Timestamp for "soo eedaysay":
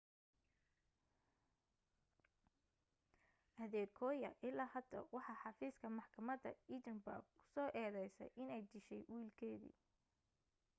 7.53-8.29